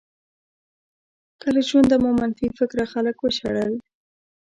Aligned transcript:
که 1.39 1.47
له 1.55 1.61
ژونده 1.69 1.95
مو 2.03 2.09
منفي 2.19 2.47
فکره 2.59 2.85
خلک 2.93 3.17
وشړل. 3.19 3.73